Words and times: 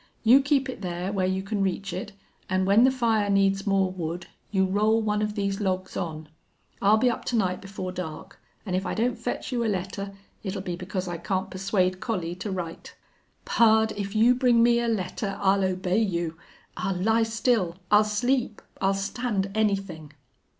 You 0.23 0.41
keep 0.41 0.67
it 0.67 0.81
there, 0.81 1.11
where 1.13 1.27
you 1.27 1.43
can 1.43 1.61
reach 1.61 1.93
it, 1.93 2.11
an' 2.49 2.65
when 2.65 2.85
the 2.85 2.89
fire 2.89 3.29
needs 3.29 3.67
more 3.67 3.91
wood 3.91 4.25
you 4.49 4.65
roll 4.65 4.99
one 4.99 5.21
of 5.21 5.35
these 5.35 5.61
logs 5.61 5.95
on. 5.95 6.27
I'll 6.81 6.97
be 6.97 7.07
up 7.11 7.23
to 7.25 7.35
night 7.35 7.61
before 7.61 7.91
dark, 7.91 8.39
an' 8.65 8.73
if 8.73 8.83
I 8.83 8.95
don't 8.95 9.15
fetch 9.19 9.51
you 9.51 9.63
a 9.63 9.67
letter 9.69 10.13
it'll 10.41 10.63
be 10.63 10.75
because 10.75 11.07
I 11.07 11.17
can't 11.19 11.51
persuade 11.51 11.99
Collie 11.99 12.33
to 12.37 12.49
write." 12.49 12.95
"Pard, 13.45 13.91
if 13.95 14.15
you 14.15 14.33
bring 14.33 14.63
me 14.63 14.79
a 14.79 14.87
letter 14.87 15.37
I'll 15.39 15.63
obey 15.63 15.99
you 16.01 16.35
I'll 16.75 16.95
lie 16.97 17.21
still 17.21 17.75
I'll 17.91 18.03
sleep 18.03 18.59
I'll 18.81 18.95
stand 18.95 19.51
anything." 19.53 20.13